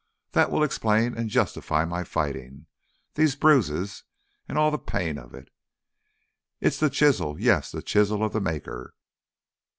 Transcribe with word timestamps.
That 0.31 0.49
will 0.49 0.63
explain 0.63 1.15
and 1.15 1.29
justify 1.29 1.85
my 1.85 2.03
fighting 2.03 2.65
these 3.13 3.35
bruises, 3.35 4.03
and 4.49 4.57
all 4.57 4.71
the 4.71 4.79
pain 4.79 5.19
of 5.19 5.35
it. 5.35 5.51
It's 6.59 6.79
the 6.79 6.89
chisel 6.89 7.39
yes, 7.39 7.71
the 7.71 7.83
chisel 7.83 8.23
of 8.23 8.33
the 8.33 8.41
Maker. 8.41 8.95